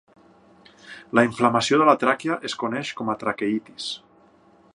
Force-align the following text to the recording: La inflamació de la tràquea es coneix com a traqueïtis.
La 1.19 1.25
inflamació 1.27 1.79
de 1.83 1.89
la 1.91 1.95
tràquea 2.05 2.39
es 2.51 2.57
coneix 2.65 2.95
com 3.03 3.13
a 3.15 3.19
traqueïtis. 3.25 3.93